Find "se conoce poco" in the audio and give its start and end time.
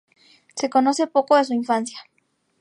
0.55-1.35